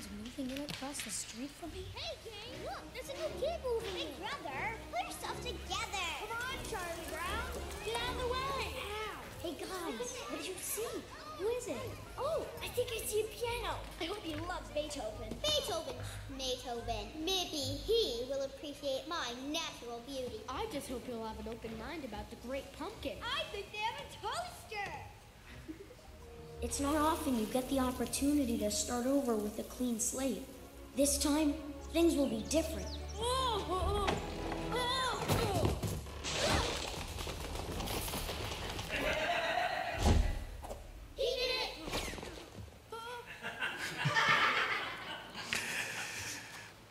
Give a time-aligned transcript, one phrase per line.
[0.00, 1.84] someone's moving in across the street from me?
[1.94, 6.08] Hey, gang, look, there's a new kid moving Big brother, put yourself together.
[6.28, 7.48] Come on, Charlie Brown.
[7.84, 8.64] Get out of the way.
[8.80, 9.20] Ow.
[9.42, 10.94] Hey guys, what did you see?
[11.38, 11.90] Who is it?
[12.18, 13.76] Oh, I think I see a piano.
[14.00, 15.32] I hope he loves Beethoven.
[15.42, 15.96] Beethoven,
[16.36, 17.04] Beethoven.
[17.16, 20.40] Maybe he will appreciate my natural beauty.
[20.48, 23.16] I just hope he'll have an open mind about the great pumpkin.
[23.24, 25.19] I think they have a toaster.
[26.62, 30.42] It's not often you get the opportunity to start over with a clean slate.
[30.94, 31.54] This time,
[31.94, 32.88] things will be different.
[33.16, 33.99] He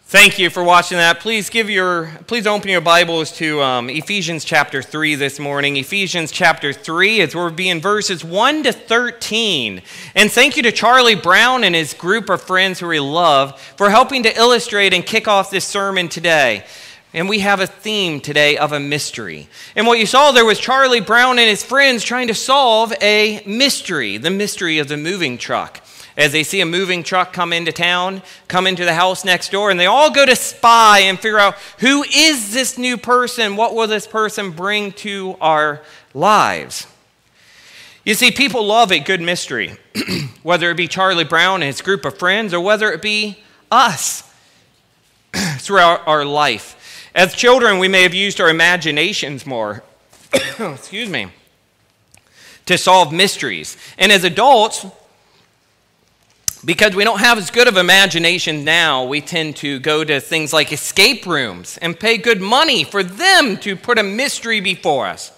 [0.09, 1.19] Thank you for watching that.
[1.19, 5.77] Please give your, please open your Bibles to um, Ephesians chapter three this morning.
[5.77, 9.83] Ephesians chapter three is where we'll be in verses one to thirteen.
[10.15, 13.91] And thank you to Charlie Brown and his group of friends who we love for
[13.91, 16.65] helping to illustrate and kick off this sermon today.
[17.13, 19.47] And we have a theme today of a mystery.
[19.75, 23.43] And what you saw there was Charlie Brown and his friends trying to solve a
[23.45, 25.81] mystery, the mystery of the moving truck
[26.19, 29.71] as they see a moving truck come into town, come into the house next door,
[29.71, 33.55] and they all go to spy and figure out who is this new person?
[33.55, 35.81] What will this person bring to our
[36.13, 36.87] lives?
[38.03, 39.77] You see, people love a good mystery,
[40.43, 44.29] whether it be Charlie Brown and his group of friends, or whether it be us
[45.33, 47.09] throughout our life.
[47.15, 49.83] As children, we may have used our imaginations more,
[50.59, 51.31] excuse me,
[52.65, 53.77] to solve mysteries.
[53.97, 54.85] And as adults,
[56.65, 60.51] because we don't have as good of imagination now, we tend to go to things
[60.51, 65.31] like escape rooms and pay good money for them to put a mystery before us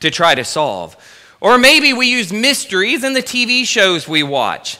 [0.00, 0.96] to try to solve.
[1.40, 4.78] Or maybe we use mysteries in the TV shows we watch.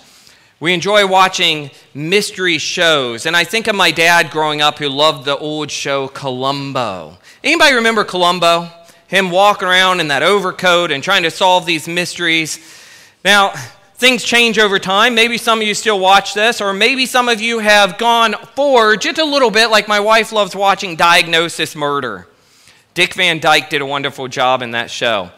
[0.60, 5.24] We enjoy watching mystery shows, and I think of my dad growing up who loved
[5.24, 7.19] the old show Columbo.
[7.44, 8.69] Anybody remember Columbo?
[9.06, 12.58] Him walking around in that overcoat and trying to solve these mysteries.
[13.25, 13.53] Now,
[13.98, 15.16] Things change over time.
[15.16, 19.00] Maybe some of you still watch this, or maybe some of you have gone forward
[19.00, 22.28] just a little bit, like my wife loves watching Diagnosis Murder.
[22.94, 25.31] Dick Van Dyke did a wonderful job in that show.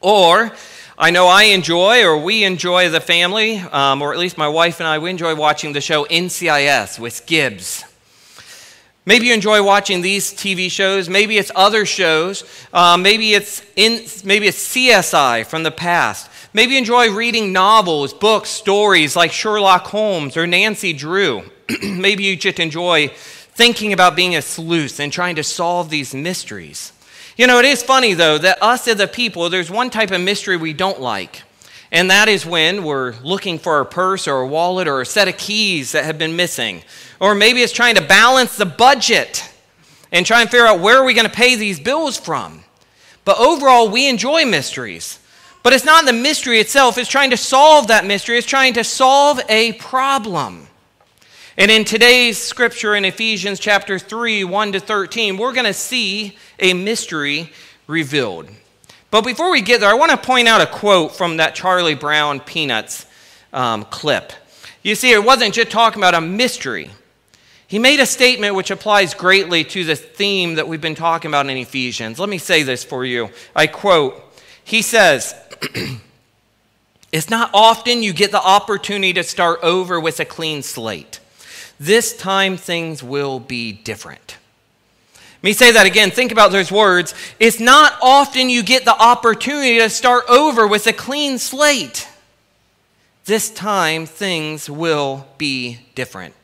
[0.00, 0.52] Or,
[0.96, 4.78] I know I enjoy, or we enjoy the family, um, or at least my wife
[4.78, 7.84] and I, we enjoy watching the show NCIS with Gibbs.
[9.04, 11.08] Maybe you enjoy watching these TV shows.
[11.08, 12.44] Maybe it's other shows.
[12.72, 16.28] Uh, maybe it's in, maybe it's CSI from the past.
[16.54, 21.44] Maybe enjoy reading novels, books, stories like Sherlock Holmes or Nancy Drew.
[21.82, 26.92] Maybe you just enjoy thinking about being a sleuth and trying to solve these mysteries.
[27.38, 30.20] You know, it is funny though that us as a people, there's one type of
[30.20, 31.42] mystery we don't like.
[31.90, 35.28] And that is when we're looking for a purse or a wallet or a set
[35.28, 36.82] of keys that have been missing.
[37.18, 39.42] Or maybe it's trying to balance the budget
[40.10, 42.64] and try and figure out where are we going to pay these bills from.
[43.24, 45.18] But overall, we enjoy mysteries.
[45.62, 48.84] But it's not the mystery itself, it's trying to solve that mystery, it's trying to
[48.84, 50.68] solve a problem.
[51.56, 56.36] And in today's scripture in Ephesians chapter 3, 1 to 13, we're going to see
[56.58, 57.52] a mystery
[57.86, 58.48] revealed.
[59.10, 61.94] But before we get there, I want to point out a quote from that Charlie
[61.94, 63.04] Brown Peanuts
[63.52, 64.32] um, clip.
[64.82, 66.90] You see, it wasn't just talking about a mystery.
[67.66, 71.46] He made a statement which applies greatly to the theme that we've been talking about
[71.48, 72.18] in Ephesians.
[72.18, 73.28] Let me say this for you.
[73.54, 74.22] I quote,
[74.64, 75.34] he says,
[77.12, 81.20] It's not often you get the opportunity to start over with a clean slate.
[81.78, 84.38] This time things will be different.
[85.14, 86.10] Let me say that again.
[86.10, 87.14] Think about those words.
[87.38, 92.08] It's not often you get the opportunity to start over with a clean slate.
[93.26, 96.34] This time things will be different.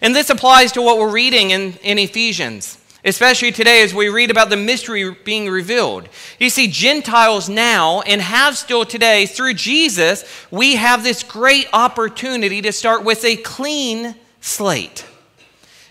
[0.00, 4.30] And this applies to what we're reading in, in Ephesians especially today as we read
[4.30, 6.08] about the mystery being revealed.
[6.38, 12.60] You see, Gentiles now and have still today, through Jesus, we have this great opportunity
[12.62, 15.04] to start with a clean slate.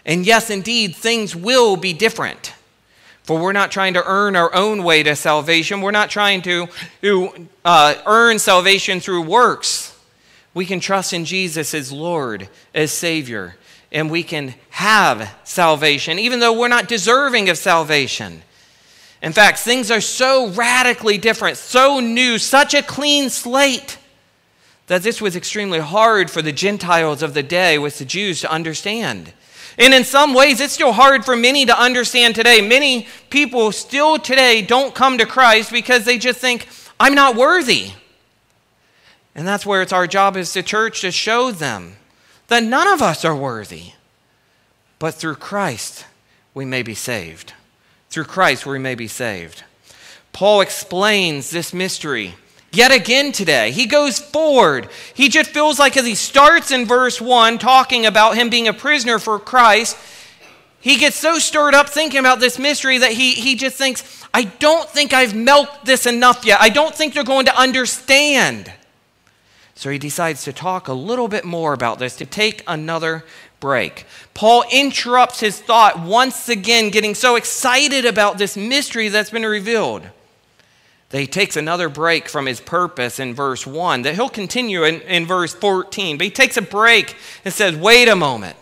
[0.06, 2.54] And yes, indeed, things will be different.
[3.24, 5.82] For we're not trying to earn our own way to salvation.
[5.82, 6.68] We're not trying to,
[7.66, 9.94] uh, earn salvation through works.
[10.54, 13.58] We can trust in Jesus as Lord, as Savior
[13.92, 18.42] and we can have salvation, even though we're not deserving of salvation.
[19.22, 23.98] In fact, things are so radically different, so new, such a clean slate,
[24.88, 28.52] that this was extremely hard for the Gentiles of the day with the Jews to
[28.52, 29.34] understand.
[29.78, 32.62] And in some ways, it's still hard for many to understand today.
[32.62, 36.68] Many people still today don't come to Christ because they just think,
[37.00, 37.92] I'm not worthy.
[39.36, 41.98] And that's where it's our job as the church to show them
[42.48, 43.92] that none of us are worthy,
[45.00, 46.06] but through Christ
[46.54, 47.54] we may be saved.
[48.10, 49.64] Through Christ we may be saved.
[50.34, 52.36] Paul explains this mystery
[52.72, 53.72] yet again today.
[53.72, 54.90] He goes forward.
[55.14, 58.74] He just feels like as he starts in verse 1 talking about him being a
[58.74, 59.98] prisoner for Christ,
[60.80, 64.44] he gets so stirred up thinking about this mystery that he, he just thinks, I
[64.44, 66.62] don't think I've milked this enough yet.
[66.62, 68.72] I don't think they're going to understand.
[69.78, 73.24] So he decides to talk a little bit more about this, to take another
[73.60, 74.08] break.
[74.34, 80.02] Paul interrupts his thought once again, getting so excited about this mystery that's been revealed
[81.10, 85.00] that he takes another break from his purpose in verse 1, that he'll continue in,
[85.02, 86.18] in verse 14.
[86.18, 87.16] But he takes a break
[87.46, 88.58] and says, Wait a moment.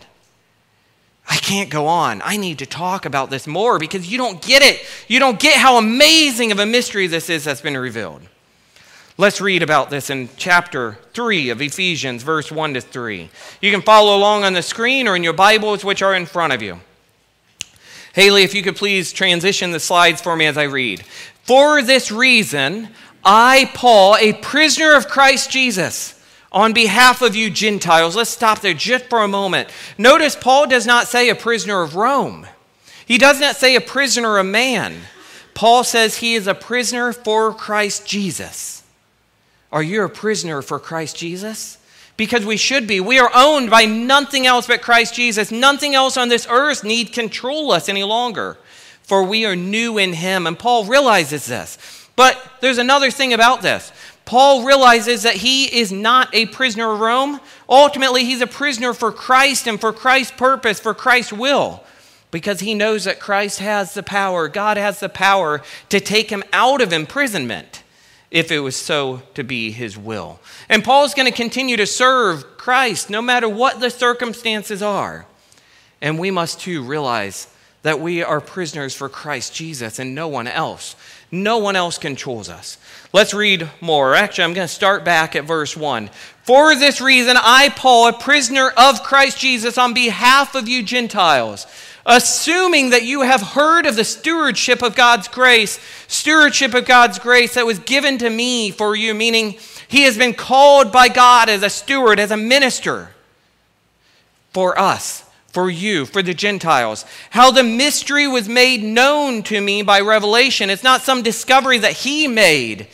[1.28, 2.22] I can't go on.
[2.24, 4.86] I need to talk about this more because you don't get it.
[5.08, 8.22] You don't get how amazing of a mystery this is that's been revealed.
[9.18, 13.30] Let's read about this in chapter 3 of Ephesians, verse 1 to 3.
[13.62, 16.52] You can follow along on the screen or in your Bibles, which are in front
[16.52, 16.82] of you.
[18.14, 21.06] Haley, if you could please transition the slides for me as I read.
[21.44, 22.90] For this reason,
[23.24, 26.22] I, Paul, a prisoner of Christ Jesus,
[26.52, 28.18] on behalf of you Gentiles.
[28.18, 29.70] Let's stop there just for a moment.
[29.98, 32.48] Notice Paul does not say a prisoner of Rome,
[33.06, 34.96] he does not say a prisoner of man.
[35.54, 38.84] Paul says he is a prisoner for Christ Jesus.
[39.76, 41.78] Are you a prisoner for Christ Jesus?
[42.18, 43.00] Because we should be.
[43.00, 45.52] We are owned by nothing else but Christ Jesus.
[45.52, 48.58] Nothing else on this earth need control us any longer
[49.06, 50.48] for we are new in him.
[50.48, 51.78] And Paul realizes this.
[52.16, 53.92] But there's another thing about this.
[54.26, 57.40] Paul realizes that he is not a prisoner of Rome.
[57.70, 61.84] Ultimately, he's a prisoner for Christ and for Christ's purpose, for Christ's will,
[62.32, 66.44] because he knows that Christ has the power, God has the power to take him
[66.52, 67.84] out of imprisonment
[68.32, 70.40] if it was so to be his will.
[70.70, 75.26] And Paul's going to continue to serve Christ no matter what the circumstances are.
[76.02, 77.48] And we must too realize
[77.84, 80.96] that we are prisoners for Christ Jesus and no one else.
[81.32, 82.78] No one else controls us.
[83.14, 84.16] Let's read more.
[84.16, 86.10] Actually, I'm going to start back at verse 1.
[86.44, 91.68] For this reason, I, Paul, a prisoner of Christ Jesus, on behalf of you Gentiles,
[92.06, 97.56] assuming that you have heard of the stewardship of God's grace, stewardship of God's grace
[97.56, 99.58] that was given to me for you, meaning
[99.88, 103.12] he has been called by God as a steward, as a minister
[104.54, 105.24] for us
[105.56, 107.06] for you, for the Gentiles.
[107.30, 110.70] How the mystery was made known to me by revelation.
[110.70, 112.88] It's not some discovery that he made,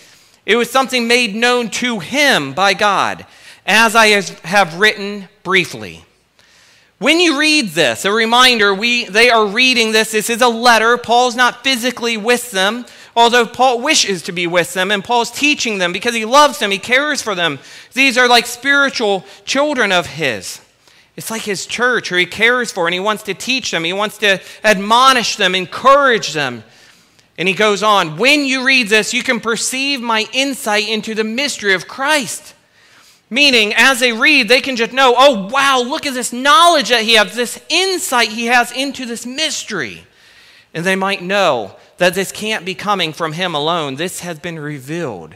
[0.46, 3.25] it was something made known to him by God,
[3.66, 4.07] as I
[4.44, 6.06] have written briefly.
[7.01, 10.12] When you read this, a reminder, we, they are reading this.
[10.12, 10.98] This is a letter.
[10.98, 15.80] Paul's not physically with them, although Paul wishes to be with them, and Paul's teaching
[15.80, 17.57] them because he loves them, he cares for them.
[17.94, 20.62] These are like spiritual children of his.
[21.15, 23.94] It's like his church who he cares for and he wants to teach them, he
[23.94, 26.63] wants to admonish them, encourage them.
[27.36, 31.24] And he goes on, when you read this, you can perceive my insight into the
[31.24, 32.54] mystery of Christ.
[33.31, 37.01] Meaning, as they read, they can just know, oh, wow, look at this knowledge that
[37.01, 40.04] he has, this insight he has into this mystery.
[40.74, 43.95] And they might know that this can't be coming from him alone.
[43.95, 45.33] This has been revealed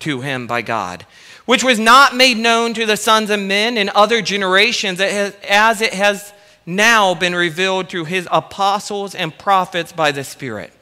[0.00, 1.06] to him by God
[1.46, 5.94] which was not made known to the sons of men in other generations, as it
[5.94, 6.32] has
[6.66, 10.72] now been revealed through his apostles and prophets by the Spirit.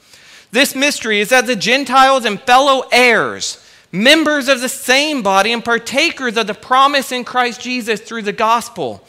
[0.50, 3.63] This mystery is that the Gentiles and fellow heirs,
[3.94, 8.32] members of the same body, and partakers of the promise in Christ Jesus through the
[8.32, 9.06] gospel.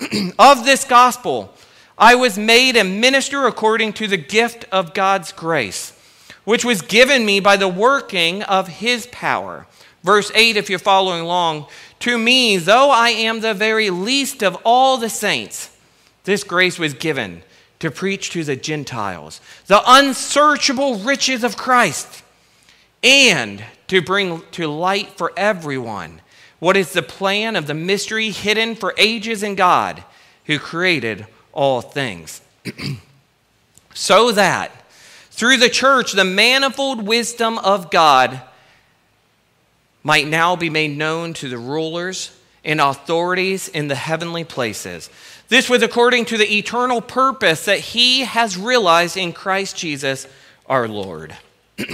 [0.38, 1.54] of this gospel,
[1.96, 5.92] I was made a minister according to the gift of God's grace,
[6.42, 9.68] which was given me by the working of his power.
[10.02, 11.66] Verse 8, if you're following along,
[12.00, 15.74] to me, though I am the very least of all the saints,
[16.24, 17.44] this grace was given
[17.78, 22.22] to preach to the Gentiles the unsearchable riches of Christ
[23.04, 23.62] and
[23.94, 26.20] to bring to light for everyone
[26.58, 30.02] what is the plan of the mystery hidden for ages in God
[30.46, 32.40] who created all things.
[33.94, 34.72] so that
[35.30, 38.40] through the church, the manifold wisdom of God
[40.02, 45.08] might now be made known to the rulers and authorities in the heavenly places.
[45.48, 50.26] This was according to the eternal purpose that he has realized in Christ Jesus
[50.66, 51.36] our Lord.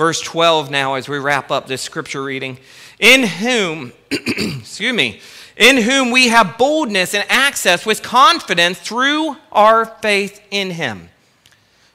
[0.00, 2.56] Verse 12 now, as we wrap up this scripture reading,
[2.98, 5.20] in whom, excuse me,
[5.58, 11.10] in whom we have boldness and access with confidence through our faith in him.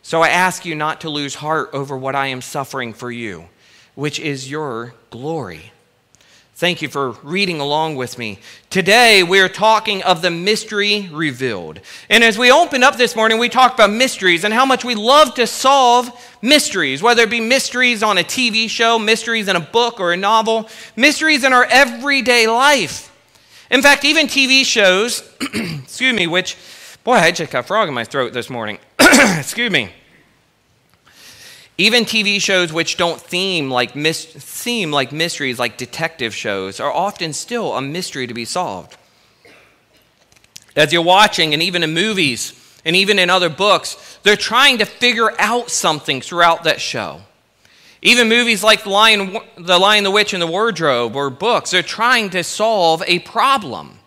[0.04, 3.46] So I ask you not to lose heart over what I am suffering for you
[3.96, 5.72] which is your glory.
[6.58, 8.40] Thank you for reading along with me.
[8.70, 11.82] Today, we're talking of the mystery revealed.
[12.10, 14.96] And as we opened up this morning, we talked about mysteries and how much we
[14.96, 16.10] love to solve
[16.42, 20.18] mysteries, whether it be mysteries on a TV show, mysteries in a book or a
[20.18, 23.14] novel, mysteries in our everyday life.
[23.70, 26.56] In fact, even TV shows, excuse me, which,
[27.04, 28.80] boy, I just got a frog in my throat this morning.
[29.00, 29.92] excuse me.
[31.78, 36.92] Even TV shows which don't theme like mis- seem like mysteries, like detective shows, are
[36.92, 38.96] often still a mystery to be solved.
[40.76, 42.54] As you're watching, and even in movies,
[42.86, 47.22] and even in other books, they're trying to figure out something throughout that show.
[48.02, 51.82] Even movies like The Lion, the Lion, the Witch, and the Wardrobe, or books, they're
[51.82, 54.00] trying to solve a problem.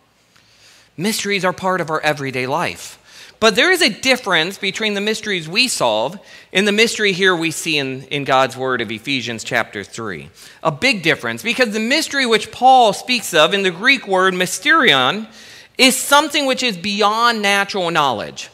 [0.96, 2.97] Mysteries are part of our everyday life.
[3.40, 6.18] But there is a difference between the mysteries we solve
[6.52, 10.28] and the mystery here we see in, in God's Word of Ephesians chapter 3.
[10.64, 15.28] A big difference because the mystery which Paul speaks of in the Greek word mysterion
[15.76, 18.50] is something which is beyond natural knowledge.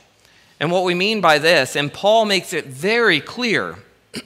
[0.60, 3.76] And what we mean by this, and Paul makes it very clear,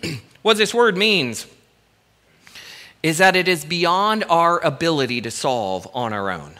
[0.42, 1.46] what this word means
[3.02, 6.58] is that it is beyond our ability to solve on our own.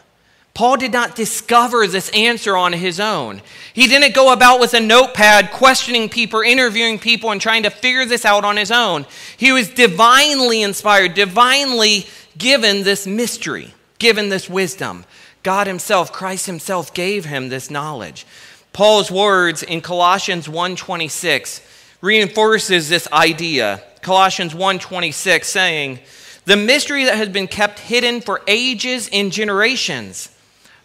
[0.59, 3.41] Paul did not discover this answer on his own.
[3.71, 8.03] He didn't go about with a notepad questioning people, interviewing people, and trying to figure
[8.03, 9.05] this out on his own.
[9.37, 15.05] He was divinely inspired, divinely given this mystery, given this wisdom.
[15.43, 18.27] God Himself, Christ Himself gave him this knowledge.
[18.73, 21.61] Paul's words in Colossians 1:26
[22.01, 23.81] reinforces this idea.
[24.01, 25.99] Colossians 1:26 saying,
[26.43, 30.31] "The mystery that has been kept hidden for ages and generations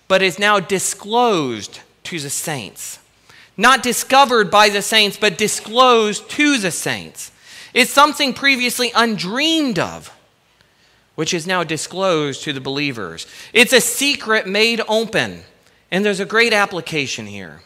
[0.08, 2.98] but is now disclosed to the saints.
[3.56, 7.30] Not discovered by the saints, but disclosed to the saints.
[7.72, 10.12] It's something previously undreamed of,
[11.14, 13.26] which is now disclosed to the believers.
[13.52, 15.42] It's a secret made open,
[15.90, 17.62] and there's a great application here.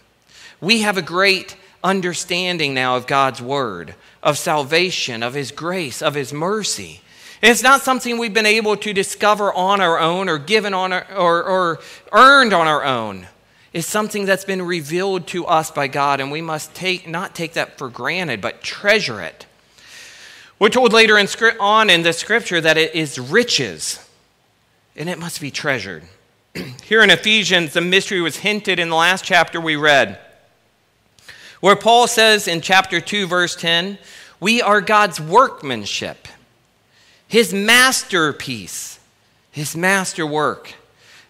[0.61, 6.15] We have a great understanding now of God's word, of salvation, of His grace, of
[6.15, 7.01] His mercy.
[7.41, 11.07] It's not something we've been able to discover on our own or given on our,
[11.15, 11.79] or, or
[12.13, 13.29] earned on our own.
[13.73, 17.53] It's something that's been revealed to us by God, and we must take, not take
[17.53, 19.47] that for granted, but treasure it.
[20.59, 21.29] We're told later in,
[21.61, 24.05] on in the scripture that it is riches,
[24.97, 26.03] and it must be treasured.
[26.83, 30.19] Here in Ephesians, the mystery was hinted in the last chapter we read,
[31.61, 33.99] where Paul says in chapter 2, verse 10,
[34.41, 36.27] We are God's workmanship
[37.29, 38.99] his masterpiece,
[39.51, 40.75] his masterwork.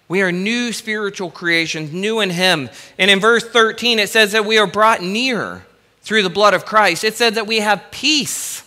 [0.08, 2.70] We are new spiritual creations, new in him.
[2.96, 5.66] And in verse 13, it says that we are brought near
[6.00, 7.04] through the blood of Christ.
[7.04, 8.64] It said that we have peace.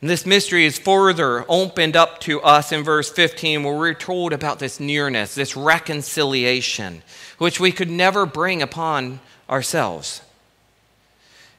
[0.00, 4.34] And this mystery is further opened up to us in verse 15, where we're told
[4.34, 7.02] about this nearness, this reconciliation,
[7.38, 10.20] which we could never bring upon ourselves.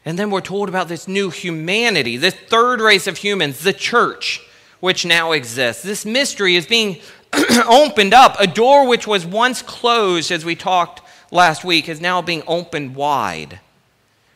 [0.05, 4.47] And then we're told about this new humanity, this third race of humans, the church,
[4.79, 5.81] which now exists.
[5.81, 6.97] This mystery is being
[7.67, 8.35] opened up.
[8.39, 12.95] A door which was once closed, as we talked last week, is now being opened
[12.95, 13.59] wide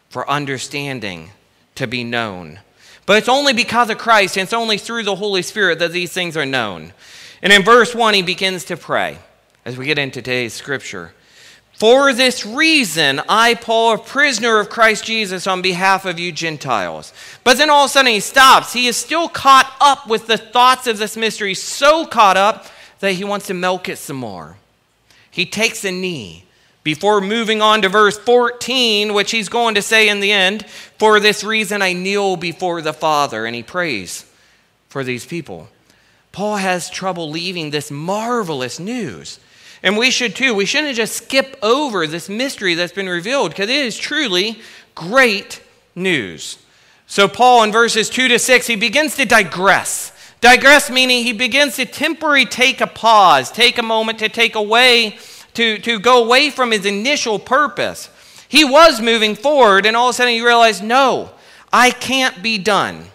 [0.10, 1.30] for understanding
[1.76, 2.60] to be known.
[3.06, 6.12] But it's only because of Christ and it's only through the Holy Spirit that these
[6.12, 6.94] things are known.
[7.42, 9.20] And in verse 1, he begins to pray
[9.66, 11.14] as we get into today's scripture.
[11.80, 17.14] For this reason, I, Paul, a prisoner of Christ Jesus, on behalf of you Gentiles.
[17.46, 18.74] But then all of a sudden he stops.
[18.74, 22.66] He is still caught up with the thoughts of this mystery, so caught up
[23.00, 24.58] that he wants to milk it some more.
[25.32, 26.44] He takes a knee
[26.84, 30.66] before moving on to verse 14, which he's going to say in the end,
[30.98, 34.30] For this reason I kneel before the Father, and he prays
[34.90, 35.70] for these people.
[36.34, 39.40] Paul has trouble leaving this marvelous news
[39.82, 40.54] and we should too.
[40.54, 44.60] We shouldn't just skip over this mystery that's been revealed because it is truly
[44.96, 45.62] great
[45.96, 46.58] news.
[47.08, 50.12] So, Paul in verses 2 to 6, he begins to digress.
[50.42, 55.18] Digress meaning he begins to temporarily take a pause, take a moment to take away,
[55.56, 58.10] to, to go away from his initial purpose.
[58.48, 61.32] He was moving forward, and all of a sudden he realized, no,
[61.74, 63.06] I can't be done.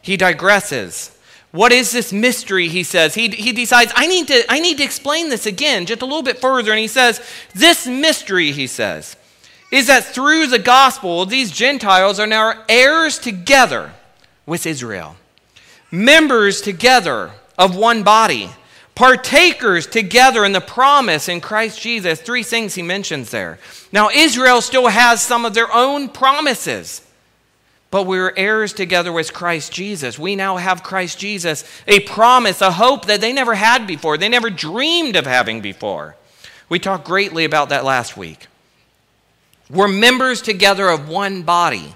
[0.00, 1.17] He digresses.
[1.58, 2.68] What is this mystery?
[2.68, 3.16] He says.
[3.16, 6.22] He, he decides, I need, to, I need to explain this again just a little
[6.22, 6.70] bit further.
[6.70, 7.20] And he says,
[7.52, 9.16] This mystery, he says,
[9.72, 13.90] is that through the gospel, these Gentiles are now heirs together
[14.46, 15.16] with Israel,
[15.90, 18.50] members together of one body,
[18.94, 22.20] partakers together in the promise in Christ Jesus.
[22.20, 23.58] Three things he mentions there.
[23.90, 27.04] Now, Israel still has some of their own promises
[27.90, 30.18] but we're heirs together with Christ Jesus.
[30.18, 34.28] We now have Christ Jesus, a promise, a hope that they never had before, they
[34.28, 36.16] never dreamed of having before.
[36.68, 38.46] We talked greatly about that last week.
[39.70, 41.94] We're members together of one body,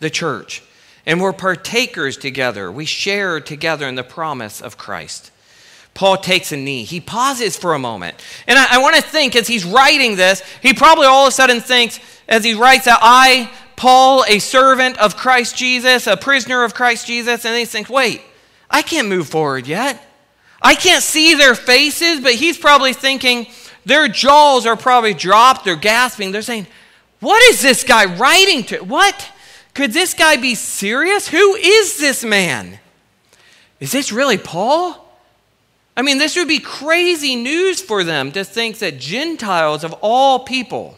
[0.00, 0.62] the church,
[1.06, 2.70] and we're partakers together.
[2.70, 5.30] We share together in the promise of Christ.
[5.98, 6.84] Paul takes a knee.
[6.84, 8.24] He pauses for a moment.
[8.46, 11.32] And I, I want to think as he's writing this, he probably all of a
[11.32, 16.62] sudden thinks, as he writes that, I, Paul, a servant of Christ Jesus, a prisoner
[16.62, 18.22] of Christ Jesus, and he thinks, wait,
[18.70, 20.00] I can't move forward yet.
[20.62, 23.48] I can't see their faces, but he's probably thinking,
[23.84, 26.68] their jaws are probably dropped, they're gasping, they're saying,
[27.18, 28.84] What is this guy writing to?
[28.84, 29.32] What?
[29.74, 31.26] Could this guy be serious?
[31.26, 32.78] Who is this man?
[33.80, 35.07] Is this really Paul?
[35.98, 40.38] I mean, this would be crazy news for them to think that Gentiles of all
[40.38, 40.96] people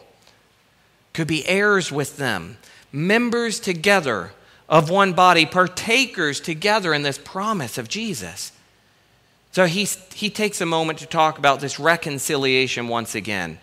[1.11, 2.59] could be heirs with them,
[2.91, 4.31] members together
[4.69, 8.51] of one body, partakers together in this promise of Jesus.
[9.53, 13.57] So he, he takes a moment to talk about this reconciliation once again.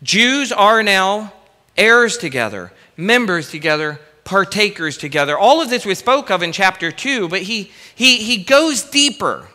[0.00, 1.32] Jews are now
[1.76, 5.36] heirs together, members together, partakers together.
[5.36, 9.48] All of this we spoke of in chapter 2, but he, he, he goes deeper.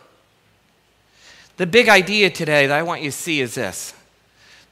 [1.60, 3.92] The big idea today that I want you to see is this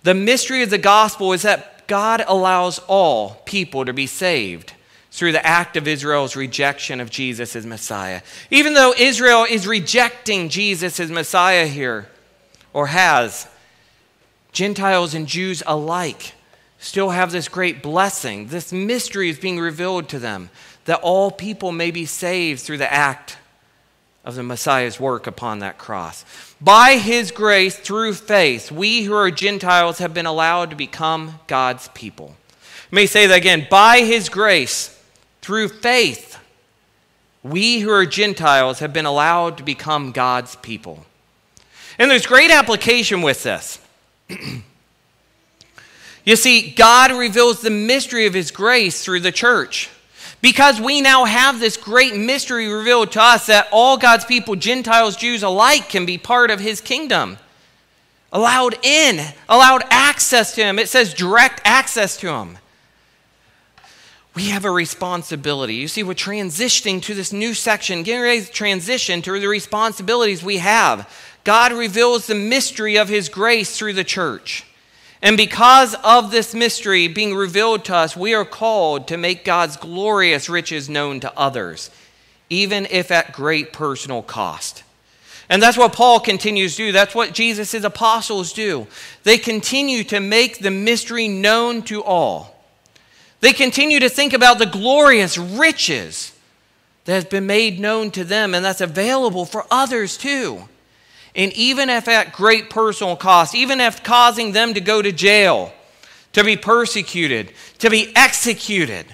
[0.05, 4.73] the mystery of the gospel is that God allows all people to be saved
[5.11, 8.23] through the act of Israel's rejection of Jesus as Messiah.
[8.51, 12.09] Even though Israel is rejecting Jesus as Messiah here,
[12.73, 13.47] or has,
[14.53, 16.33] Gentiles and Jews alike
[16.79, 18.47] still have this great blessing.
[18.47, 20.49] This mystery is being revealed to them
[20.87, 23.37] that all people may be saved through the act
[24.25, 26.25] of the Messiah's work upon that cross.
[26.61, 31.89] By his grace, through faith, we who are Gentiles have been allowed to become God's
[31.89, 32.37] people.
[32.91, 33.67] Let me say that again.
[33.71, 35.01] By his grace,
[35.41, 36.39] through faith,
[37.43, 41.07] we who are Gentiles have been allowed to become God's people.
[41.99, 43.81] And there's great application with this.
[46.25, 49.91] you see, God reveals the mystery of his grace through the church.
[50.41, 55.17] Because we now have this great mystery revealed to us that all God's people, Gentiles,
[55.17, 57.39] Jews alike, can be part of his kingdom.
[58.33, 60.79] Allowed in, allowed access to him.
[60.79, 62.59] It says direct access to him.
[64.37, 65.75] We have a responsibility.
[65.75, 70.45] You see, we're transitioning to this new section, getting ready to transition to the responsibilities
[70.45, 71.13] we have.
[71.43, 74.65] God reveals the mystery of his grace through the church.
[75.21, 79.77] And because of this mystery being revealed to us, we are called to make God's
[79.77, 81.91] glorious riches known to others,
[82.49, 84.85] even if at great personal cost.
[85.49, 86.93] And that's what Paul continues to do.
[86.93, 88.87] That's what Jesus' apostles do.
[89.25, 92.55] They continue to make the mystery known to all.
[93.41, 96.33] They continue to think about the glorious riches
[97.05, 100.69] that has been made known to them and that's available for others too.
[101.39, 105.73] And even if at great personal cost, even if causing them to go to jail,
[106.33, 109.07] to be persecuted, to be executed,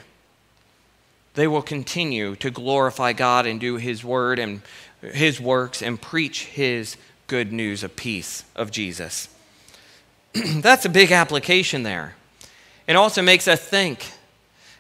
[1.35, 4.63] they will continue to glorify God and do His word and
[5.03, 9.29] His works and preach His good news of peace of Jesus.
[10.33, 12.15] That's a big application there.
[12.87, 14.13] It also makes us think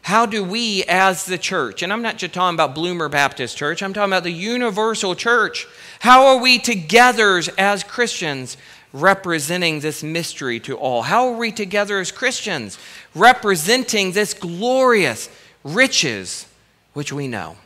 [0.02, 3.83] how do we as the church, and I'm not just talking about Bloomer Baptist Church,
[3.83, 5.66] I'm talking about the universal church,
[6.05, 8.59] how are we together as Christians
[8.93, 11.01] representing this mystery to all?
[11.01, 12.79] How are we together as Christians
[13.14, 15.31] representing this glorious
[15.64, 16.47] riches
[16.93, 17.57] which we know?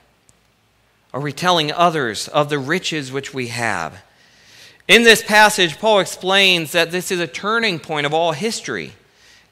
[1.13, 4.05] Are we telling others of the riches which we have?
[4.87, 8.93] In this passage, Paul explains that this is a turning point of all history.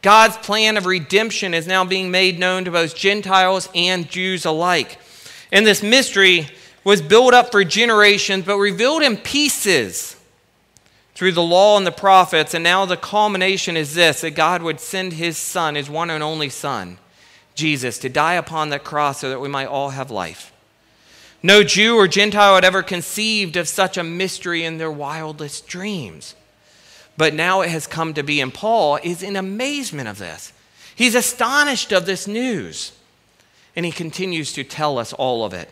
[0.01, 5.01] God's plan of redemption is now being made known to both Gentiles and Jews alike.
[5.51, 6.47] And this mystery
[6.87, 10.15] was built up for generations, but revealed in pieces
[11.17, 12.55] through the law and the prophets.
[12.55, 16.23] And now the culmination is this that God would send his Son, his one and
[16.23, 16.99] only Son,
[17.57, 20.53] Jesus, to die upon that cross so that we might all have life.
[21.43, 26.37] No Jew or Gentile had ever conceived of such a mystery in their wildest dreams.
[27.17, 30.53] But now it has come to be, and Paul is in amazement of this.
[30.95, 32.93] He's astonished of this news.
[33.75, 35.69] And he continues to tell us all of it.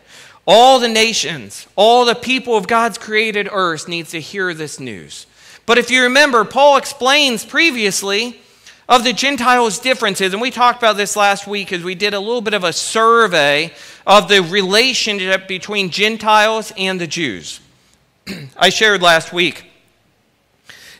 [0.47, 5.25] All the nations, all the people of God's created earth needs to hear this news.
[5.65, 8.39] But if you remember, Paul explains previously
[8.87, 12.19] of the Gentiles' differences, and we talked about this last week as we did a
[12.19, 13.73] little bit of a survey
[14.05, 17.59] of the relationship between Gentiles and the Jews.
[18.57, 19.65] I shared last week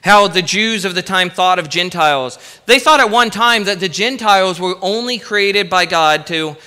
[0.01, 2.39] how the Jews of the time thought of Gentiles.
[2.65, 6.57] They thought at one time that the Gentiles were only created by God to,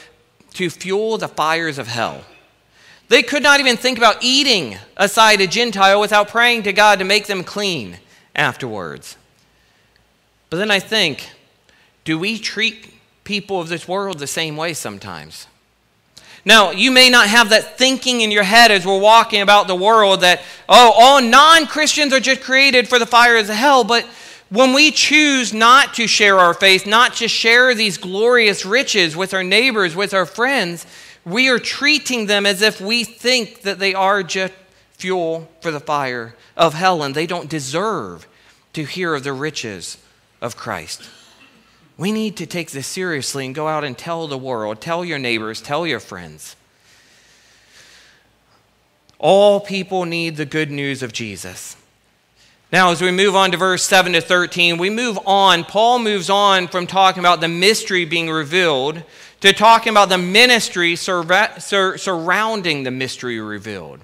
[0.54, 2.24] to fuel the fires of hell.
[3.08, 7.04] They could not even think about eating aside a Gentile without praying to God to
[7.04, 7.98] make them clean
[8.36, 9.16] afterwards.
[10.50, 11.30] But then I think,
[12.04, 12.92] do we treat
[13.24, 15.46] people of this world the same way sometimes?
[16.44, 19.74] Now, you may not have that thinking in your head as we're walking about the
[19.74, 23.84] world that, oh, all non Christians are just created for the fires of hell.
[23.84, 24.06] But
[24.48, 29.34] when we choose not to share our faith, not to share these glorious riches with
[29.34, 30.86] our neighbors, with our friends,
[31.28, 34.54] we are treating them as if we think that they are just
[34.92, 38.26] fuel for the fire of hell and they don't deserve
[38.72, 39.98] to hear of the riches
[40.40, 41.08] of Christ.
[41.96, 45.18] We need to take this seriously and go out and tell the world, tell your
[45.18, 46.56] neighbors, tell your friends.
[49.18, 51.76] All people need the good news of Jesus.
[52.70, 55.64] Now, as we move on to verse 7 to 13, we move on.
[55.64, 59.02] Paul moves on from talking about the mystery being revealed
[59.40, 64.00] to talking about the ministry sur- sur- surrounding the mystery revealed.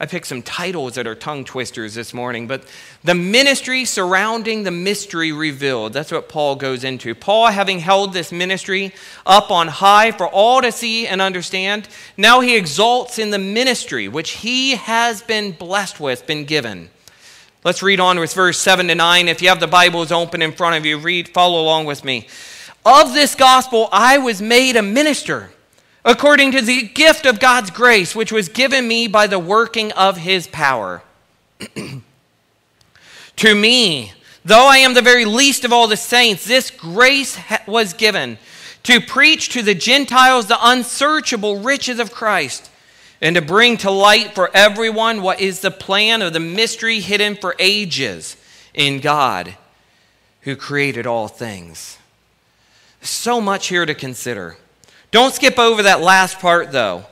[0.00, 2.64] I picked some titles that are tongue twisters this morning, but
[3.04, 5.92] the ministry surrounding the mystery revealed.
[5.92, 7.14] That's what Paul goes into.
[7.14, 8.92] Paul, having held this ministry
[9.24, 14.08] up on high for all to see and understand, now he exalts in the ministry
[14.08, 16.90] which he has been blessed with, been given.
[17.64, 19.28] Let's read on with verse 7 to 9.
[19.28, 22.26] If you have the Bibles open in front of you, read, follow along with me.
[22.84, 25.52] Of this gospel I was made a minister
[26.04, 30.16] according to the gift of God's grace, which was given me by the working of
[30.16, 31.04] his power.
[33.36, 34.12] to me,
[34.44, 38.38] though I am the very least of all the saints, this grace was given
[38.82, 42.71] to preach to the Gentiles the unsearchable riches of Christ
[43.22, 47.36] and to bring to light for everyone what is the plan of the mystery hidden
[47.36, 48.36] for ages
[48.74, 49.56] in God
[50.40, 51.98] who created all things.
[53.00, 54.56] So much here to consider.
[55.12, 57.04] Don't skip over that last part, though.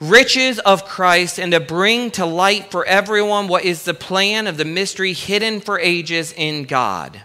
[0.00, 4.56] Riches of Christ and to bring to light for everyone what is the plan of
[4.56, 7.22] the mystery hidden for ages in God,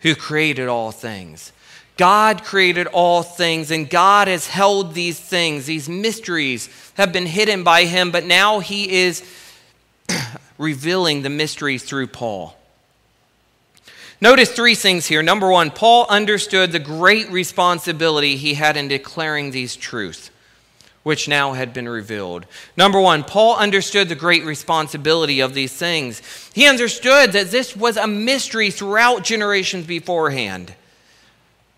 [0.00, 1.52] who created all things.
[1.98, 5.66] God created all things, and God has held these things.
[5.66, 9.22] These mysteries have been hidden by Him, but now He is
[10.58, 12.56] revealing the mysteries through Paul.
[14.20, 15.22] Notice three things here.
[15.22, 20.30] Number one, Paul understood the great responsibility he had in declaring these truths,
[21.02, 22.46] which now had been revealed.
[22.76, 26.22] Number one, Paul understood the great responsibility of these things.
[26.52, 30.74] He understood that this was a mystery throughout generations beforehand.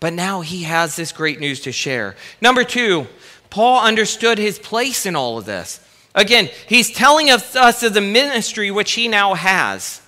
[0.01, 2.15] But now he has this great news to share.
[2.41, 3.07] Number two,
[3.49, 5.79] Paul understood his place in all of this.
[6.15, 10.01] Again, he's telling us, of the ministry which he now has.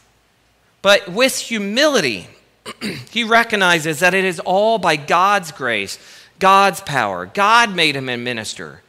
[0.81, 2.27] But with humility,
[3.11, 5.99] he recognizes that it is all by God's grace,
[6.39, 7.27] God's power.
[7.27, 8.81] God made him a minister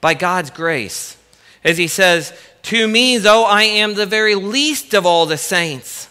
[0.00, 1.16] by God's grace.
[1.64, 2.32] As he says,
[2.64, 6.08] To me, though I am the very least of all the saints,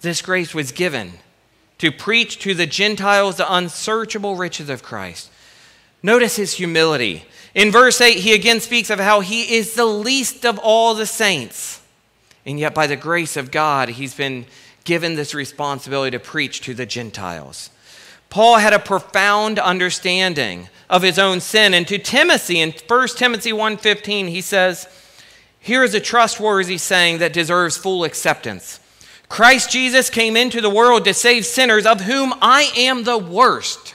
[0.00, 1.12] this grace was given
[1.78, 5.30] to preach to the Gentiles the unsearchable riches of Christ.
[6.02, 7.24] Notice his humility.
[7.54, 11.06] In verse 8, he again speaks of how he is the least of all the
[11.06, 11.80] saints.
[12.44, 14.46] And yet, by the grace of God, he's been
[14.84, 17.70] given this responsibility to preach to the Gentiles.
[18.30, 21.74] Paul had a profound understanding of his own sin.
[21.74, 24.86] And to Timothy, in 1 Timothy 1.15, he says,
[25.60, 28.80] Here is a trustworthy saying that deserves full acceptance.
[29.28, 33.94] Christ Jesus came into the world to save sinners, of whom I am the worst.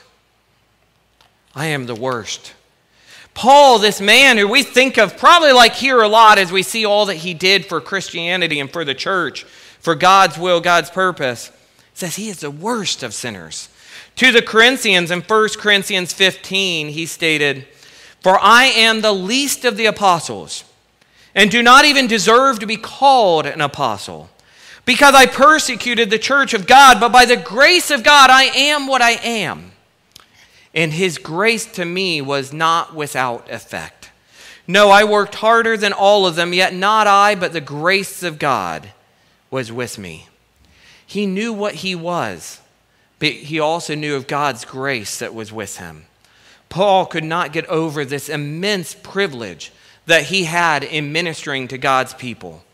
[1.54, 2.52] I am the worst.
[3.34, 6.84] Paul, this man who we think of probably like here a lot as we see
[6.84, 9.42] all that he did for Christianity and for the church,
[9.80, 11.50] for God's will, God's purpose,
[11.94, 13.68] says he is the worst of sinners.
[14.16, 17.66] To the Corinthians in 1 Corinthians 15, he stated,
[18.20, 20.62] For I am the least of the apostles,
[21.34, 24.30] and do not even deserve to be called an apostle,
[24.84, 28.86] because I persecuted the church of God, but by the grace of God I am
[28.86, 29.72] what I am
[30.74, 34.10] and his grace to me was not without effect.
[34.66, 38.38] No, I worked harder than all of them, yet not I, but the grace of
[38.38, 38.90] God
[39.50, 40.28] was with me.
[41.06, 42.60] He knew what he was,
[43.18, 46.06] but he also knew of God's grace that was with him.
[46.68, 49.70] Paul could not get over this immense privilege
[50.06, 52.64] that he had in ministering to God's people,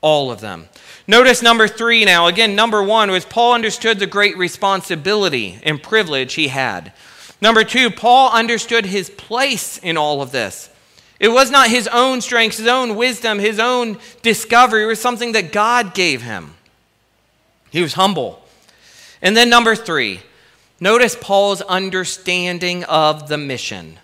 [0.00, 0.68] all of them.
[1.06, 2.26] Notice number three now.
[2.26, 6.92] Again, number one was Paul understood the great responsibility and privilege he had.
[7.40, 10.70] Number two, Paul understood his place in all of this.
[11.20, 14.84] It was not his own strength, his own wisdom, his own discovery.
[14.84, 16.54] It was something that God gave him.
[17.70, 18.44] He was humble.
[19.20, 20.20] And then, number three,
[20.80, 23.98] Notice Paul's understanding of the mission.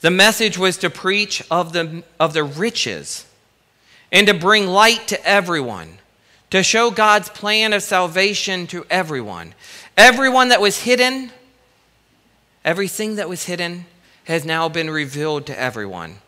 [0.00, 3.26] The message was to preach of the, of the riches
[4.10, 5.98] and to bring light to everyone,
[6.50, 9.54] to show God's plan of salvation to everyone.
[9.96, 11.30] Everyone that was hidden,
[12.64, 13.86] everything that was hidden
[14.24, 16.18] has now been revealed to everyone.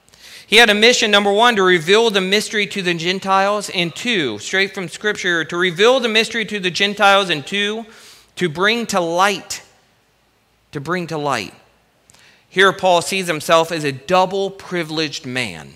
[0.46, 4.38] He had a mission, number one, to reveal the mystery to the Gentiles, and two,
[4.40, 7.86] straight from Scripture, to reveal the mystery to the Gentiles, and two,
[8.34, 9.62] to bring to light.
[10.72, 11.54] To bring to light.
[12.48, 15.74] Here, Paul sees himself as a double privileged man.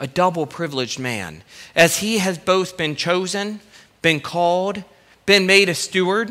[0.00, 1.42] A double privileged man.
[1.76, 3.60] As he has both been chosen,
[4.02, 4.82] been called,
[5.26, 6.30] been made a steward.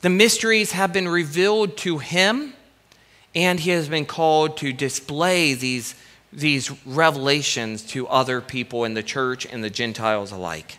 [0.00, 2.54] The mysteries have been revealed to him,
[3.34, 5.96] and he has been called to display these,
[6.32, 10.78] these revelations to other people in the church and the Gentiles alike.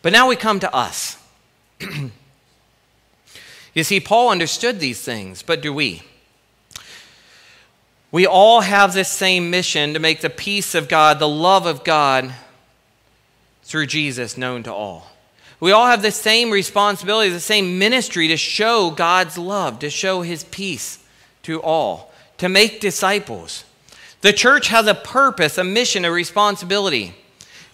[0.00, 1.18] But now we come to us.
[3.74, 6.04] you see, Paul understood these things, but do we?
[8.10, 11.84] We all have this same mission to make the peace of God, the love of
[11.84, 12.34] God,
[13.62, 15.12] through Jesus known to all.
[15.60, 20.22] We all have the same responsibility, the same ministry to show God's love, to show
[20.22, 21.04] his peace
[21.42, 23.64] to all, to make disciples.
[24.20, 27.14] The church has a purpose, a mission, a responsibility.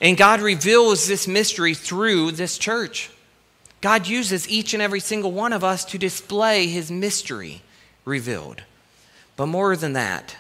[0.01, 3.11] And God reveals this mystery through this church.
[3.81, 7.63] God uses each and every single one of us to display his mystery
[8.05, 8.63] revealed.
[9.37, 10.37] But more than that,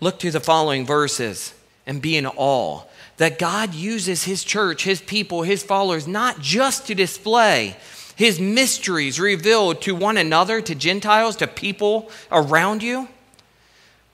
[0.00, 1.54] look to the following verses
[1.86, 2.82] and be in awe
[3.18, 7.76] that God uses his church, his people, his followers, not just to display
[8.18, 13.06] his mysteries revealed to one another, to Gentiles, to people around you,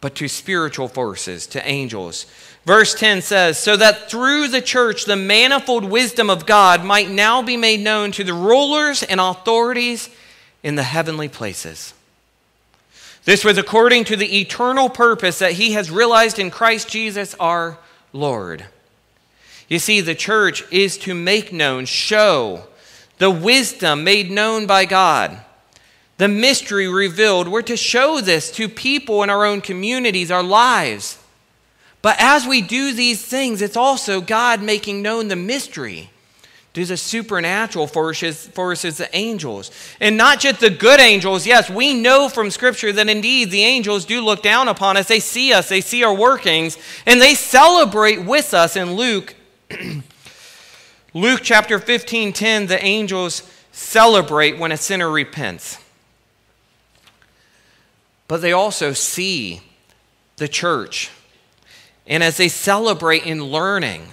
[0.03, 2.27] but to spiritual forces, to angels.
[2.67, 7.41] Verse 10 says, So that through the church the manifold wisdom of God might now
[7.41, 10.11] be made known to the rulers and authorities
[10.63, 11.94] in the heavenly places.
[13.25, 17.79] This was according to the eternal purpose that he has realized in Christ Jesus our
[18.13, 18.67] Lord.
[19.69, 22.67] You see, the church is to make known, show
[23.19, 25.39] the wisdom made known by God,
[26.19, 27.49] the mystery revealed.
[27.49, 31.19] We're to show this to people in our own communities, our lives.
[32.03, 36.11] But as we do these things, it's also God making known the mystery
[36.75, 39.71] to the supernatural forces, forces, the angels.
[40.01, 41.47] And not just the good angels.
[41.47, 45.07] Yes, we know from Scripture that indeed the angels do look down upon us.
[45.07, 49.37] They see us, they see our workings, and they celebrate with us in Luke.
[51.15, 55.79] Luke chapter 15 10, the angels celebrate when a sinner repents.
[58.27, 59.63] But they also see
[60.37, 61.11] the church.
[62.05, 64.09] And as they celebrate in learning,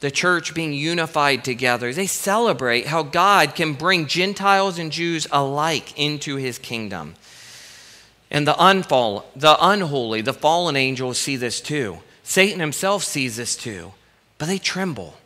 [0.00, 1.92] the church being unified together.
[1.92, 7.14] They celebrate how God can bring Gentiles and Jews alike into his kingdom.
[8.30, 11.98] And the, unfall, the unholy, the fallen angels see this too.
[12.22, 13.92] Satan himself sees this too.
[14.38, 15.16] But they tremble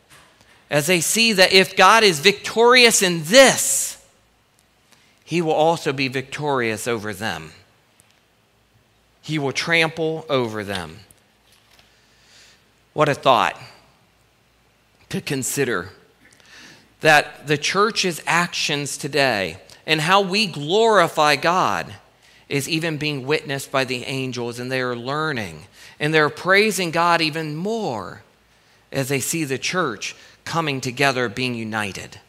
[0.69, 4.03] as they see that if God is victorious in this,
[5.23, 7.51] he will also be victorious over them.
[9.21, 10.99] He will trample over them.
[12.93, 13.57] What a thought
[15.15, 15.91] to consider
[16.99, 21.93] that the church's actions today and how we glorify God
[22.49, 25.67] is even being witnessed by the angels, and they are learning
[26.01, 28.23] and they're praising God even more
[28.91, 32.19] as they see the church coming together, being united.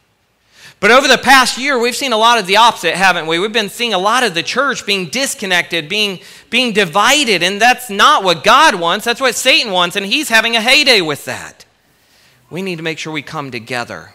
[0.79, 3.37] But over the past year, we've seen a lot of the opposite, haven't we?
[3.37, 7.89] We've been seeing a lot of the church being disconnected, being, being divided, and that's
[7.89, 9.03] not what God wants.
[9.03, 11.65] That's what Satan wants, and he's having a heyday with that.
[12.49, 14.13] We need to make sure we come together.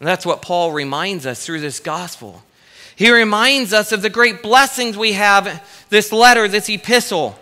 [0.00, 2.42] And that's what Paul reminds us through this gospel.
[2.96, 7.38] He reminds us of the great blessings we have, this letter, this epistle.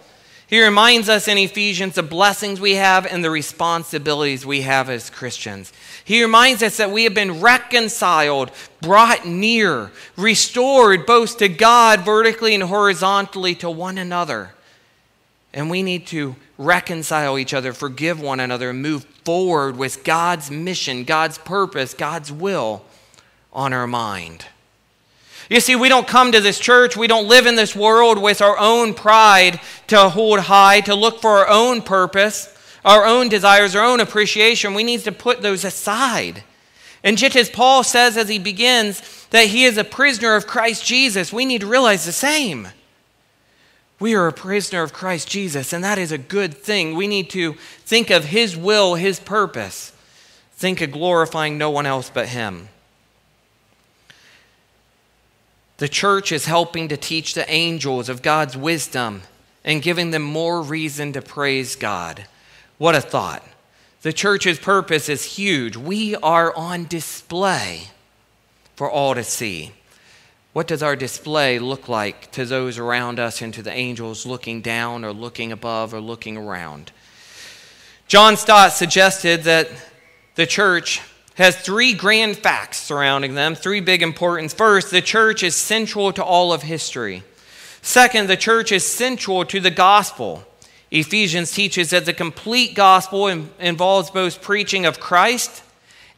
[0.46, 5.08] He reminds us in Ephesians the blessings we have and the responsibilities we have as
[5.08, 5.72] Christians.
[6.04, 12.54] He reminds us that we have been reconciled, brought near, restored both to God vertically
[12.54, 14.52] and horizontally to one another.
[15.54, 20.50] And we need to reconcile each other, forgive one another, and move forward with God's
[20.50, 22.84] mission, God's purpose, God's will
[23.52, 24.46] on our mind.
[25.50, 28.40] You see, we don't come to this church, we don't live in this world with
[28.40, 32.48] our own pride to hold high, to look for our own purpose,
[32.84, 34.74] our own desires, our own appreciation.
[34.74, 36.42] We need to put those aside.
[37.04, 40.84] And just as Paul says as he begins that he is a prisoner of Christ
[40.86, 42.68] Jesus, we need to realize the same.
[44.02, 46.96] We are a prisoner of Christ Jesus, and that is a good thing.
[46.96, 47.52] We need to
[47.84, 49.92] think of His will, His purpose.
[50.54, 52.68] Think of glorifying no one else but Him.
[55.76, 59.22] The church is helping to teach the angels of God's wisdom
[59.62, 62.26] and giving them more reason to praise God.
[62.78, 63.46] What a thought.
[64.00, 65.76] The church's purpose is huge.
[65.76, 67.82] We are on display
[68.74, 69.70] for all to see.
[70.52, 74.60] What does our display look like to those around us and to the angels looking
[74.60, 76.92] down or looking above or looking around?
[78.06, 79.68] John Stott suggested that
[80.34, 81.00] the church
[81.36, 84.52] has three grand facts surrounding them, three big importance.
[84.52, 87.22] First, the church is central to all of history.
[87.80, 90.44] Second, the church is central to the gospel.
[90.90, 95.61] Ephesians teaches that the complete gospel involves both preaching of Christ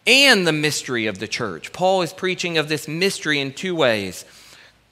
[0.06, 1.72] and the mystery of the church.
[1.72, 4.24] Paul is preaching of this mystery in two ways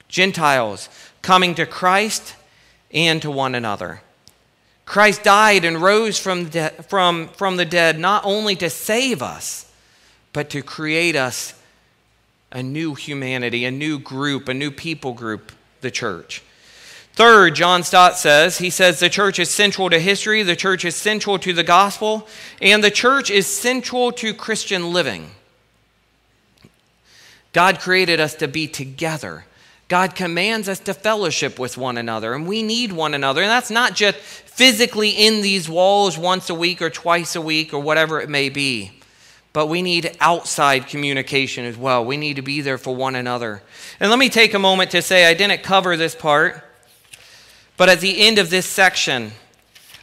[0.07, 0.89] Gentiles
[1.21, 2.35] coming to Christ
[2.91, 4.01] and to one another.
[4.85, 9.71] Christ died and rose from, de- from, from the dead not only to save us,
[10.33, 11.53] but to create us
[12.51, 16.43] a new humanity, a new group, a new people group, the church.
[17.13, 20.95] Third, John Stott says, he says the church is central to history, the church is
[20.95, 22.27] central to the gospel,
[22.59, 25.29] and the church is central to Christian living.
[27.51, 29.45] God created us to be together.
[29.87, 33.43] God commands us to fellowship with one another, and we need one another.
[33.43, 37.75] And that's not just physically in these walls once a week or twice a week
[37.75, 38.91] or whatever it may be,
[39.51, 42.03] but we need outside communication as well.
[42.03, 43.61] We need to be there for one another.
[43.99, 46.63] And let me take a moment to say I didn't cover this part,
[47.77, 49.31] but at the end of this section,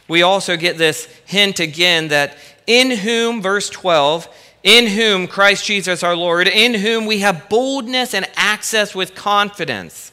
[0.07, 4.27] we also get this hint again that in whom, verse 12,
[4.63, 10.11] in whom Christ Jesus our Lord, in whom we have boldness and access with confidence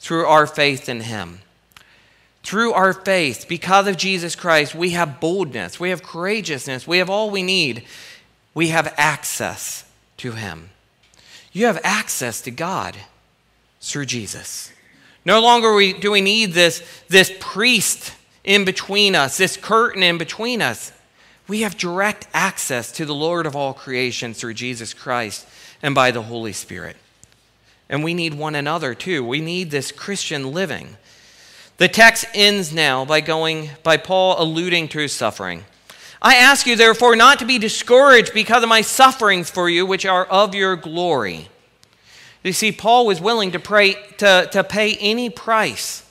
[0.00, 1.40] through our faith in him.
[2.42, 7.08] Through our faith, because of Jesus Christ, we have boldness, we have courageousness, we have
[7.08, 7.84] all we need.
[8.54, 9.84] We have access
[10.18, 10.70] to him.
[11.52, 12.96] You have access to God
[13.80, 14.72] through Jesus.
[15.24, 18.12] No longer do we need this, this priest
[18.44, 20.92] in between us, this curtain in between us.
[21.48, 25.46] We have direct access to the Lord of all creation through Jesus Christ
[25.82, 26.96] and by the Holy Spirit.
[27.88, 29.24] And we need one another too.
[29.24, 30.96] We need this Christian living.
[31.76, 35.64] The text ends now by going by Paul alluding to his suffering.
[36.22, 40.06] I ask you therefore not to be discouraged because of my sufferings for you which
[40.06, 41.48] are of your glory.
[42.44, 46.04] You see Paul was willing to pray to, to pay any price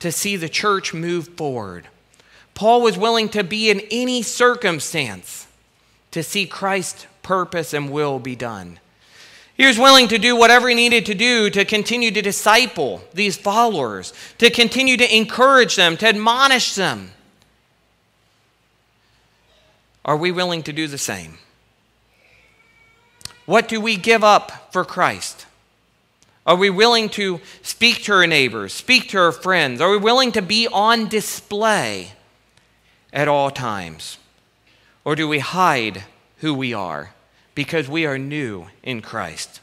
[0.00, 1.86] to see the church move forward.
[2.54, 5.46] Paul was willing to be in any circumstance
[6.10, 8.80] to see Christ's purpose and will be done.
[9.54, 13.36] He was willing to do whatever he needed to do to continue to disciple these
[13.36, 17.10] followers, to continue to encourage them, to admonish them.
[20.04, 21.38] Are we willing to do the same?
[23.44, 25.37] What do we give up for Christ?
[26.48, 29.82] Are we willing to speak to our neighbors, speak to our friends?
[29.82, 32.12] Are we willing to be on display
[33.12, 34.16] at all times?
[35.04, 36.04] Or do we hide
[36.38, 37.12] who we are
[37.54, 39.60] because we are new in Christ?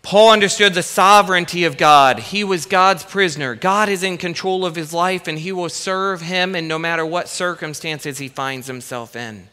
[0.00, 2.20] Paul understood the sovereignty of God.
[2.20, 3.54] He was God's prisoner.
[3.54, 7.04] God is in control of his life, and he will serve him in no matter
[7.04, 9.48] what circumstances he finds himself in.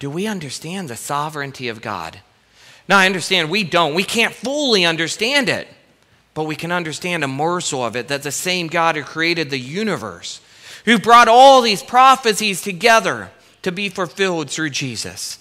[0.00, 2.22] Do we understand the sovereignty of God?
[2.90, 3.94] Now, I understand we don't.
[3.94, 5.68] We can't fully understand it,
[6.34, 9.60] but we can understand a morsel of it that the same God who created the
[9.60, 10.40] universe
[10.84, 13.30] who brought all these prophecies together
[13.62, 15.38] to be fulfilled through Jesus.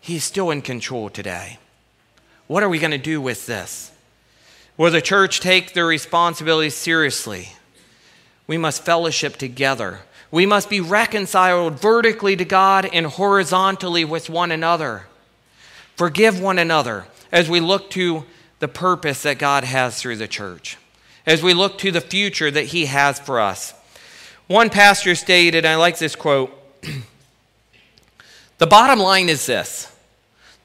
[0.00, 1.58] He's still in control today.
[2.46, 3.90] What are we going to do with this?
[4.76, 7.50] Will the church take their responsibility seriously?
[8.46, 10.00] We must fellowship together.
[10.30, 15.06] We must be reconciled vertically to God and horizontally with one another.
[15.96, 18.24] Forgive one another as we look to
[18.58, 20.76] the purpose that God has through the church,
[21.26, 23.74] as we look to the future that He has for us.
[24.46, 26.52] One pastor stated, and I like this quote
[28.58, 29.94] The bottom line is this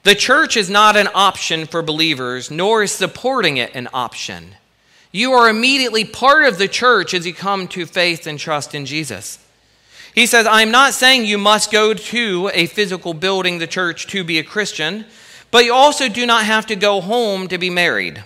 [0.03, 4.55] the church is not an option for believers, nor is supporting it an option.
[5.11, 8.85] You are immediately part of the church as you come to faith and trust in
[8.85, 9.39] Jesus.
[10.15, 14.23] He says, I'm not saying you must go to a physical building, the church, to
[14.23, 15.05] be a Christian,
[15.51, 18.23] but you also do not have to go home to be married.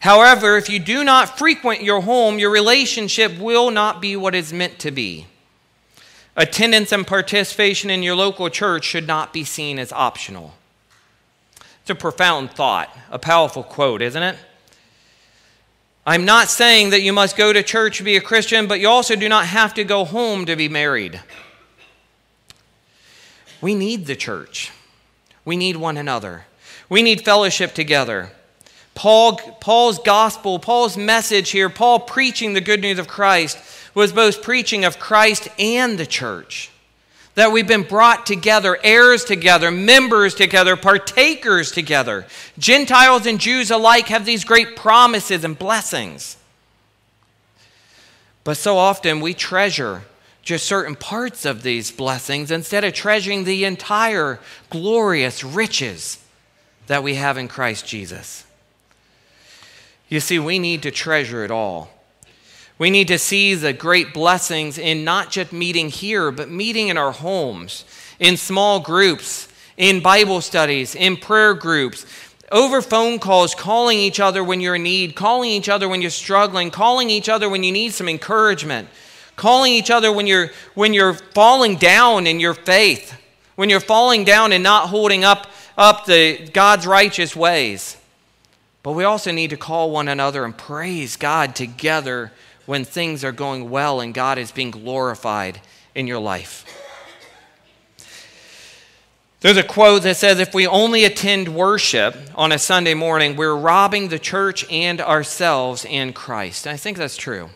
[0.00, 4.52] However, if you do not frequent your home, your relationship will not be what it's
[4.52, 5.26] meant to be.
[6.36, 10.54] Attendance and participation in your local church should not be seen as optional.
[11.82, 14.36] It's a profound thought, a powerful quote, isn't it?
[16.04, 18.88] I'm not saying that you must go to church to be a Christian, but you
[18.88, 21.20] also do not have to go home to be married.
[23.60, 24.72] We need the church.
[25.44, 26.44] We need one another.
[26.88, 28.30] We need fellowship together.
[28.94, 33.58] Paul, Paul's gospel, Paul's message here, Paul preaching the good news of Christ,
[33.94, 36.70] was both preaching of Christ and the church.
[37.34, 42.26] That we've been brought together, heirs together, members together, partakers together.
[42.58, 46.36] Gentiles and Jews alike have these great promises and blessings.
[48.44, 50.02] But so often we treasure
[50.42, 54.40] just certain parts of these blessings instead of treasuring the entire
[54.70, 56.22] glorious riches
[56.88, 58.44] that we have in Christ Jesus.
[60.08, 61.90] You see, we need to treasure it all.
[62.76, 66.98] We need to see the great blessings in not just meeting here, but meeting in
[66.98, 67.84] our homes,
[68.18, 72.04] in small groups, in Bible studies, in prayer groups,
[72.50, 76.10] over phone calls, calling each other when you're in need, calling each other when you're
[76.10, 78.88] struggling, calling each other when you need some encouragement,
[79.42, 83.12] calling each other when you're, when you're falling down in your faith,
[83.56, 87.96] when you're falling down and not holding up, up the God's righteous ways.
[88.84, 92.30] But we also need to call one another and praise God together
[92.66, 95.60] when things are going well and God is being glorified
[95.92, 96.64] in your life.
[99.40, 103.56] There's a quote that says if we only attend worship on a Sunday morning, we're
[103.56, 106.64] robbing the church and ourselves and Christ.
[106.64, 107.50] And I think that's true.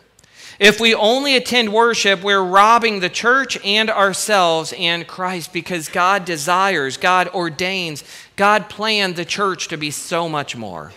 [0.59, 6.25] If we only attend worship, we're robbing the church and ourselves and Christ because God
[6.25, 8.03] desires, God ordains,
[8.35, 10.93] God planned the church to be so much more.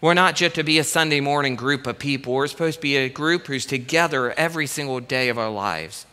[0.00, 2.34] We're not just to be a Sunday morning group of people.
[2.34, 6.04] We're supposed to be a group who's together every single day of our lives.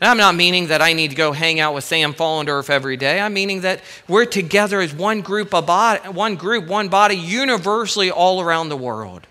[0.00, 2.98] And I'm not meaning that I need to go hang out with Sam Follendorf every
[2.98, 3.18] day.
[3.18, 8.10] I'm meaning that we're together as one group, of body, one group, one body, universally
[8.10, 9.26] all around the world.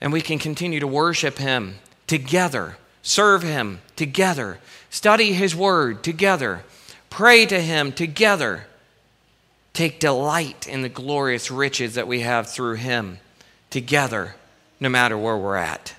[0.00, 1.76] And we can continue to worship Him
[2.06, 4.58] together, serve Him together,
[4.90, 6.64] study His Word together,
[7.10, 8.66] pray to Him together
[9.76, 13.18] take delight in the glorious riches that we have through Him
[13.68, 14.34] together,
[14.80, 15.94] no matter where we're at.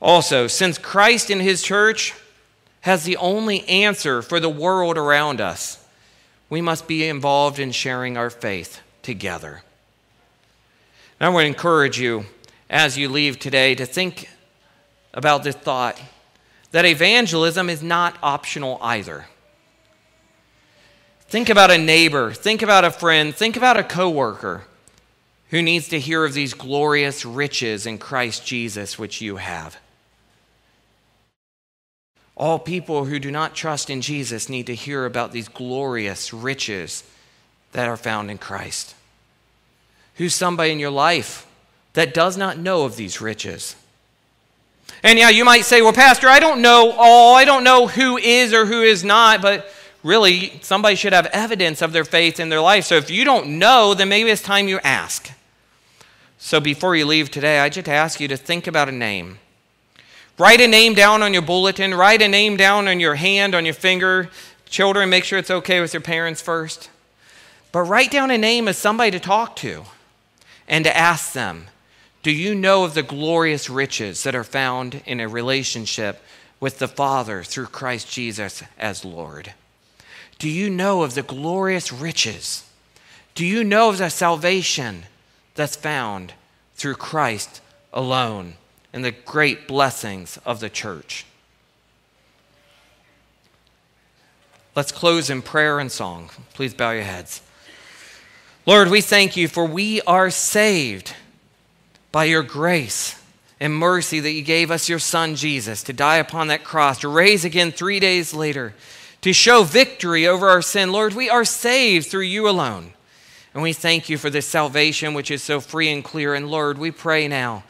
[0.00, 2.14] Also, since Christ in His church
[2.82, 5.82] has the only answer for the world around us,
[6.50, 9.62] we must be involved in sharing our faith together.
[11.22, 12.24] And I want to encourage you
[12.68, 14.28] as you leave today to think
[15.14, 16.02] about this thought
[16.72, 19.26] that evangelism is not optional either.
[21.28, 24.64] Think about a neighbor, think about a friend, think about a coworker
[25.50, 29.78] who needs to hear of these glorious riches in Christ Jesus which you have.
[32.36, 37.04] All people who do not trust in Jesus need to hear about these glorious riches
[37.70, 38.96] that are found in Christ.
[40.16, 41.46] Who's somebody in your life
[41.94, 43.76] that does not know of these riches?
[45.02, 48.18] And yeah, you might say, well, Pastor, I don't know all, I don't know who
[48.18, 49.68] is or who is not, but
[50.04, 52.84] really, somebody should have evidence of their faith in their life.
[52.84, 55.30] So if you don't know, then maybe it's time you ask.
[56.38, 59.38] So before you leave today, I just ask you to think about a name.
[60.38, 63.64] Write a name down on your bulletin, write a name down on your hand, on
[63.64, 64.28] your finger.
[64.66, 66.90] Children, make sure it's okay with your parents first.
[67.70, 69.84] But write down a name as somebody to talk to
[70.72, 71.66] and to ask them
[72.22, 76.20] Do you know of the glorious riches that are found in a relationship
[76.58, 79.52] with the Father through Christ Jesus as Lord?
[80.38, 82.64] Do you know of the glorious riches?
[83.34, 85.04] Do you know of the salvation
[85.54, 86.32] that's found
[86.74, 87.60] through Christ
[87.92, 88.54] alone
[88.92, 91.26] and the great blessings of the church?
[94.74, 96.30] Let's close in prayer and song.
[96.54, 97.42] Please bow your heads.
[98.64, 101.14] Lord, we thank you for we are saved
[102.12, 103.20] by your grace
[103.58, 107.08] and mercy that you gave us your Son, Jesus, to die upon that cross, to
[107.08, 108.74] raise again three days later
[109.22, 110.92] to show victory over our sin.
[110.92, 112.92] Lord, we are saved through you alone.
[113.54, 116.34] And we thank you for this salvation, which is so free and clear.
[116.34, 117.62] And Lord, we pray now.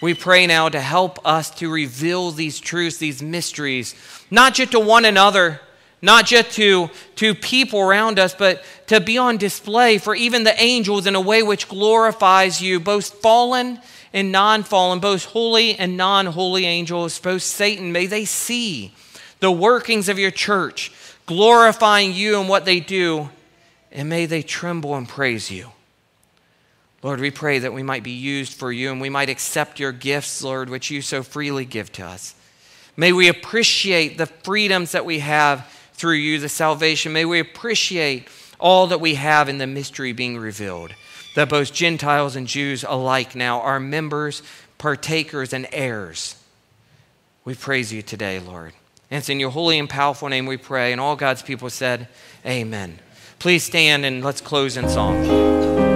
[0.00, 3.94] We pray now to help us to reveal these truths, these mysteries,
[4.30, 5.60] not just to one another,
[6.04, 10.62] not just to, to people around us, but to be on display for even the
[10.62, 13.80] angels in a way which glorifies you, both fallen
[14.12, 17.90] and non fallen, both holy and non holy angels, both Satan.
[17.90, 18.94] May they see
[19.40, 20.92] the workings of your church,
[21.24, 23.30] glorifying you and what they do,
[23.90, 25.70] and may they tremble and praise you.
[27.02, 29.92] Lord, we pray that we might be used for you and we might accept your
[29.92, 32.34] gifts, Lord, which you so freely give to us.
[32.96, 35.70] May we appreciate the freedoms that we have
[36.04, 37.14] through you, the salvation.
[37.14, 38.28] May we appreciate
[38.60, 40.94] all that we have in the mystery being revealed,
[41.34, 44.42] that both Gentiles and Jews alike now are members,
[44.76, 46.36] partakers, and heirs.
[47.46, 48.74] We praise you today, Lord.
[49.10, 50.92] And it's in your holy and powerful name we pray.
[50.92, 52.06] And all God's people said,
[52.44, 52.98] Amen.
[53.38, 55.93] Please stand and let's close in song.